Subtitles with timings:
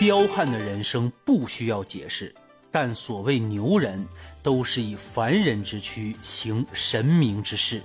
[0.00, 2.32] 彪悍的人生不需要解释，
[2.70, 4.06] 但所谓牛人，
[4.44, 7.82] 都是以凡人之躯行神明之事。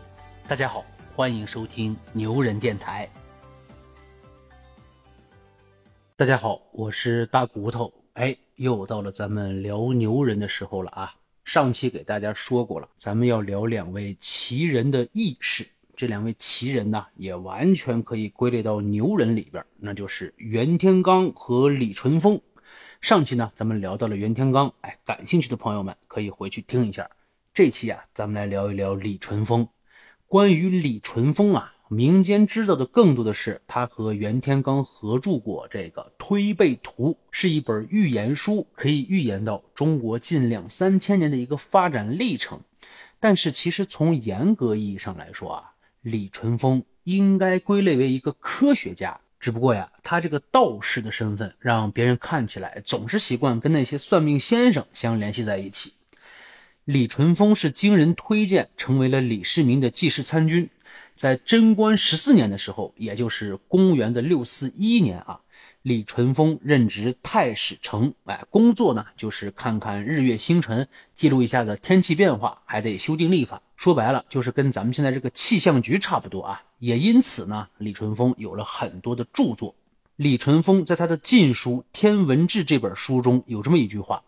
[0.48, 3.10] 大家好，欢迎收听牛人电台。
[6.16, 7.92] 大家好，我是大骨头。
[8.14, 11.16] 哎，又到了咱们聊牛人的时候了啊！
[11.44, 15.68] 上期给大家说过了，咱们要聊两位奇人的轶事。
[15.96, 22.42] 这两位奇人呢，也完全可以归类到牛人里边，那就是袁天罡和李淳风。
[23.00, 27.10] 上期呢，咱们聊到了袁天罡，哎，感兴趣的朋友们可以回去听一下。
[27.54, 29.68] 这期啊，咱们来聊一聊李淳风。
[30.28, 42.62] 关于李淳风啊，民间知道的更多的是他和袁天罡合著过这个《推背图》，是一本预言书，可以预言到中国近两三千年的一个发展历程。
[43.20, 45.73] 但是其实从严格意义上来说啊，
[46.04, 55.94] 李淳风应该归类为一个科学家，只不过呀，他这个道士的身份让别人看起来总是习惯跟那些算命先生相联系在一起。
[56.84, 60.70] 李淳风是经人推荐成为了李世民的记事参军，
[61.16, 65.40] 在贞观十四年的时候，也就是公元的六四一年啊。
[65.84, 73.62] 李淳风任职太史丞，哎，工作呢就是看看日月星辰，记录一下子天气变化，还得修订历法。
[73.76, 76.64] 说白了，就是跟咱们现在这个气象局差不多啊。
[76.80, 79.76] 也因此呢，李淳风有了很多的著作。
[80.16, 84.24] 李淳风在他的《晋书·天文志》这本书中有这么一句话：“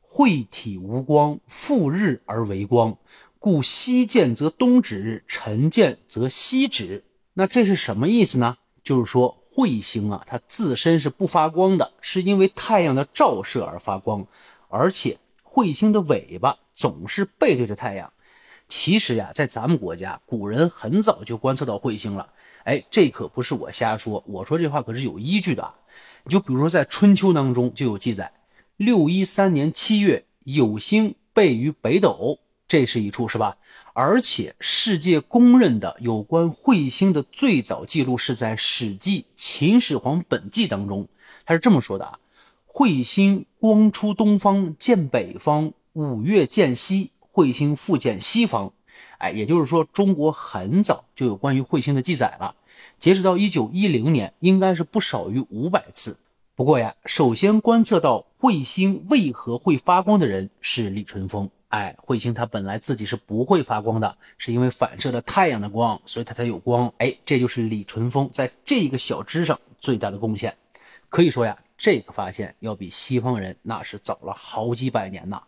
[0.00, 2.96] 晦体无光，复日而为光，
[3.40, 7.02] 故西见则东指，晨见则西指。”
[7.34, 8.58] 那这是什么意思呢？
[8.84, 9.36] 就是说。
[9.54, 14.26] 彗星啊，它自身是不发光的，是因为太阳的照射而发光，
[14.68, 18.12] 而且彗星的尾巴总是背对着太阳。
[18.68, 22.28] 其实呀，在咱们国家，古人很早就观测到彗星了。
[22.64, 25.74] 哎，这可不是我瞎说，我说这话可是有依据的。
[26.22, 28.32] 你就比如说，在春秋当中就有记载：
[28.76, 32.38] 六一三年七月，有星背于北斗。
[32.70, 33.56] 这是一处是吧？
[33.94, 41.08] 而且世界公认的有关彗星的最早记录是在《史记·秦始皇本纪》当中，
[41.44, 42.20] 他是这么说的啊
[42.72, 48.72] ：“彗星光出东方，见北方；五月见西，彗星复见西方。”
[49.18, 52.54] 哎，也就是说，中国很早就有关于彗星的记载了。
[53.00, 56.16] 截止到一九一零年，应该是不少于五百次。
[56.54, 61.50] 不过呀，首先观测到彗星为何会发光的人是李淳风。
[61.70, 66.92] 哎，彗星它本来自己是不会发光的，是因为反射了太阳的光，所以它才有光。
[66.98, 70.56] 哎，这就是李淳风在这个小枝上最大的贡献。
[71.08, 75.42] 可以说呀，这个发现要比西方人那是早了好几百年呐。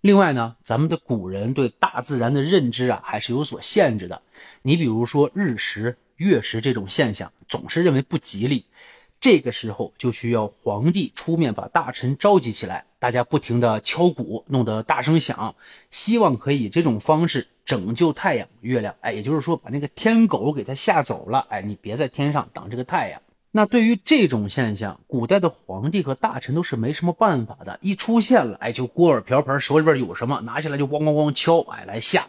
[0.00, 4.20] 另外呢，咱们的古人对大自然的认知啊，还是有所限制的。
[4.62, 8.66] 你比如说日食、月食这种现象，总是认为不吉利。
[9.20, 15.54] 这个时候就需要皇帝出面把大臣召集起来，大家不停的敲鼓，弄得大声响，
[15.90, 18.94] 希望可以这种方式拯救太阳、月亮。
[19.00, 21.46] 哎，也就是说把那个天狗给他吓走了。
[21.50, 23.20] 哎，你别在天上挡这个太阳。
[23.50, 27.76] 那对于这种现象，古代的皇帝和大臣都是没什么办法的。
[27.82, 32.24] 一出现了，哎，就锅碗瓢盆手里边有什么，拿起来就咣咣咣敲，哎，来吓。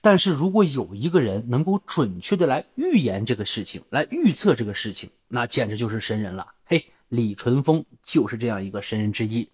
[0.00, 6.46] 但是如果有一个人能够准确的来预言这个事情，来预测这个事情，那简直就是神人了。
[6.64, 9.48] 嘿，李淳风就是这样一个神人之一。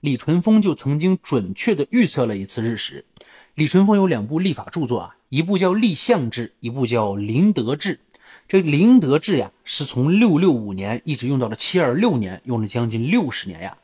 [0.00, 3.04] 李淳风就曾经准确的预测了一次日食。
[3.54, 7.96] 李淳风有两部历法著作啊，一部叫《立象志》，一部叫《灵德志》。
[8.48, 13.76] 这《灵德志》呀，是从六六五年一直用到了七二六年，用了将近六十年呀。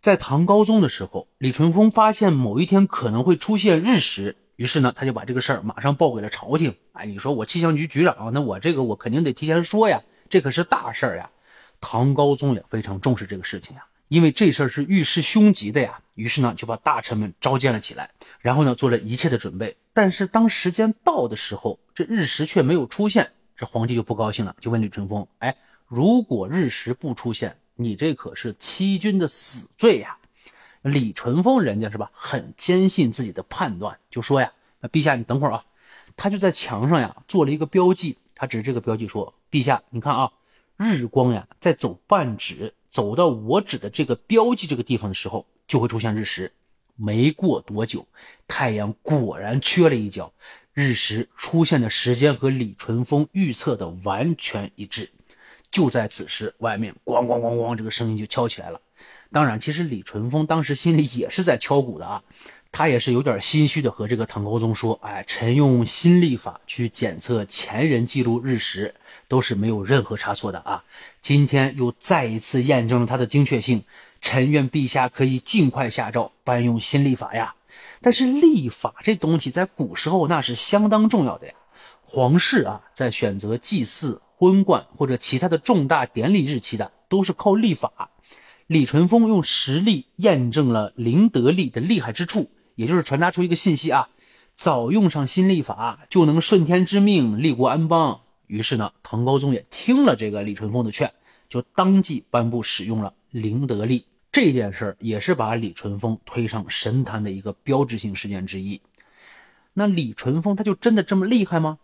[0.00, 4.36] 在唐高宗的时候，李淳风发现某一天可能会出现日食。
[4.56, 6.74] 于是呢，他就把这个事儿马上报给了朝廷。
[6.92, 11.30] 哎，你说我气象局局长，那我这个我肯定得提前说呀，这可是大事儿呀。
[11.80, 16.00] 唐高宗也非常重视这个事情呀，因为这事儿是遇事凶吉的呀。
[16.14, 19.76] 于是呢，就把大臣们召见了起来，然后呢，做了一切的准备。
[19.92, 25.56] 但是当时间到的时候，这日食却没有出现，这皇帝就不高兴了，就问李淳风：“哎，
[25.88, 30.16] 如果日食不出现，你这可是欺君的死罪呀！”
[30.84, 35.64] 李淳风人家是吧，很坚信自己的判断，就说呀：“那陛下，你等会儿啊。”
[36.14, 40.30] 他就在墙上呀做了一个标记，他指这个标记说：“陛下，你看啊，
[40.76, 46.52] 日光呀在走半指，走到我指的这个标记这个地方的时候，就会出现日食。”
[46.96, 48.06] 没过多久，
[48.46, 50.32] 太阳果然缺了一角，
[50.74, 55.10] 日食出现的时间和李淳风预测的完全一致。
[55.70, 58.80] 就在此时，外面咣咣咣咣，这个声音就敲起来了。
[59.32, 62.22] 当然，其实李淳风当时心里也是在敲鼓的啊，
[62.70, 68.94] 他也是有点心虚的，和这个唐高宗说：“哎，臣用新历法去检测前人记录日食，
[69.26, 70.84] 都是没有任何差错的啊。
[71.20, 73.82] 今天又再一次验证了它的精确性。
[74.20, 77.54] 臣愿陛下可以尽快下诏颁用新历法呀。
[78.00, 81.52] 但是历法这东西在古时候那是相当重要的呀。
[82.02, 88.10] 皇室啊，在选择祭祀、婚冠或者其他的重大典礼日期的，都是靠历法。
[88.66, 94.08] 李淳风用实力验证了灵德历的厉害之处，也就是传达出一个信息啊：
[94.54, 98.22] 早用上新历法，就能顺天之命，立国安邦。
[98.46, 101.12] 于是呢，唐高宗也听了这个李淳风的劝，
[101.48, 104.06] 就当即颁布使用了灵德历。
[104.32, 108.80] 这件事儿也是把李淳风推上神坛的一个标志性事件之一。
[109.74, 111.78] 那李淳风他就真的这么厉害吗？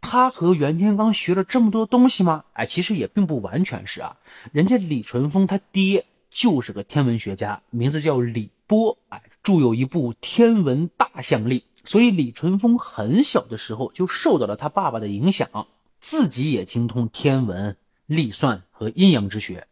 [0.00, 2.44] 他和袁天罡学了这么多东西吗？
[2.54, 4.16] 哎，其实也并不完全是啊。
[4.50, 6.04] 人家李淳风他爹
[6.34, 15.48] 就是个天文学家，名字叫李波，哎，著有一部《天文大象历》，所以李淳风很小的时候就受到了他爸爸的影响，
[16.00, 17.76] 自己也精通天文、
[18.06, 19.68] 历算和阴阳之学。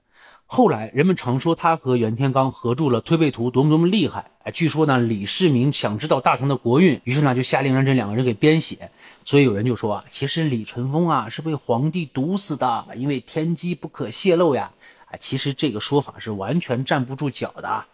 [0.46, 4.30] 后来人们常说他和袁天罡合著了《推背图》，多么多么厉害！
[4.44, 8.92] 哎，据说呢，李世民想知道大唐的国运，于是呢就下令让这两个人给编写。
[9.24, 14.70] 所以有人就说啊，其实李淳风啊是被皇帝毒死的，因为天机不可泄露呀。
[15.12, 17.86] 哎，其实这个说法是完全站不住脚的啊。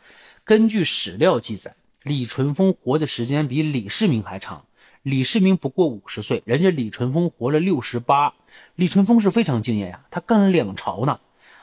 [0.45, 1.75] 根据史料记载，
[2.05, 4.65] 李淳风活的时间比李世民还长。
[5.03, 8.35] 李世民不过五十岁，人家李淳风活了六十八。
[8.77, 11.21] 李淳风是非常敬业呀，他干了两朝呢。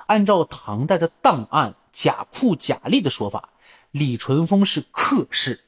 [0.07, 3.49] 按照唐代的档案《贾库贾历》的说法，
[3.91, 5.61] 李淳风是客氏。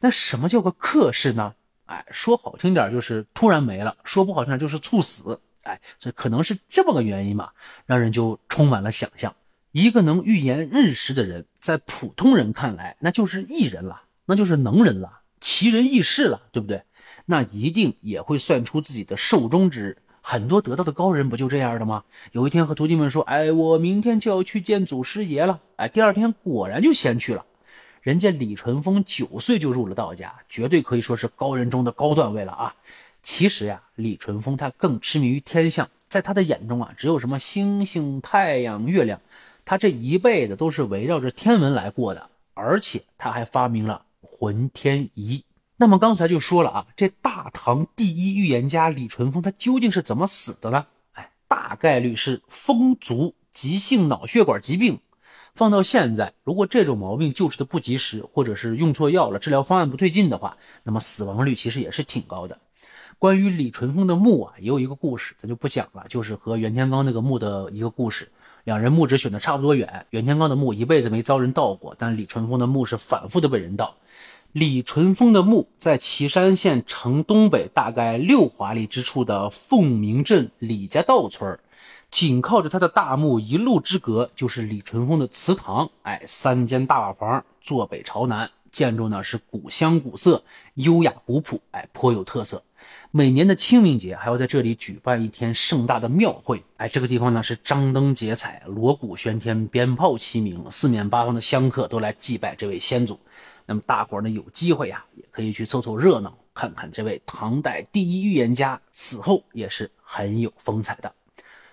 [0.00, 1.54] 那什么叫个客氏呢？
[1.86, 5.40] 哎，说好听点就是突然没了，说不好听点就是猝死。
[5.68, 7.50] 哎，所以可能是这么个原因嘛，
[7.84, 9.34] 让人就充满了想象。
[9.72, 16.82] 一个能预言日食的人，在普通人看来，那就是异人了，那就是能人了，奇人异事了，对不对？
[17.26, 19.98] 那一定也会算出自己的寿终之日。
[20.20, 22.04] 很多得道的高人不就这样的吗？
[22.32, 27.44] 有一天和徒弟们说：“哎，我明天就要去见祖师爷了。”哎，第二天果然就先去了。
[28.00, 32.74] 人家李淳风九岁就入了道家，绝对可以说是高人中的高段位了啊。
[33.30, 39.20] 其实呀，李淳风他更痴迷于天象，在他的眼中啊，只有什么星星、太阳、月亮。
[39.66, 45.44] 他这一辈子都是围绕着天文来过的，而且他还发明了浑天仪。
[45.76, 50.86] 那么刚才就说了啊，这大唐第一预言家李淳风他究竟是怎么死的呢？
[51.12, 55.00] 哎，大概率是风足急性脑血管疾病。
[55.54, 62.58] 放到现在，如果这种毛病救治的不及时，或者是用错药了，治疗方案不对劲的话，那么死亡率其实也是挺高的。
[63.18, 68.30] 关于李淳风的墓啊，也有一个故事，咱就不讲了，就是和袁天罡那个墓的一个故事。
[68.62, 73.96] 两人墓址选的差不多远，袁天罡的墓一辈子没遭人盗过，但李淳风的墓是反复的被人盗。
[74.52, 81.58] 李淳风的墓在岐山县城东北大概六华里之处的凤鸣镇李家道村
[82.10, 85.90] 紧靠着他的大墓一路之隔就是李淳风的祠堂。
[86.02, 90.44] 哎，三间大瓦房，坐北朝南，建筑呢是古香古色、
[90.74, 92.62] 优雅古朴，哎，颇有特色。
[93.10, 96.62] 每年的清明节还要在这里举办一天盛大的庙会。
[96.76, 103.18] 哎，这个地方呢是张灯结彩、锣鼓喧天、鞭炮齐鸣，四面八方的香客都来祭拜这位先祖。
[103.66, 111.12] 那么大伙儿呢有机会呀，也可以去凑凑热闹，看看这位唐代第一预言家死后也是很有风采的。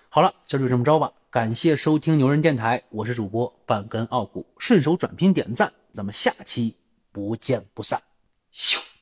[0.08, 6.74] 好了，今儿就这么着吧，感谢收听牛人电台，我是主播半根傲骨，顺手转评点赞，咱们下期
[7.12, 8.00] 不见不散。
[8.54, 8.95] 咻。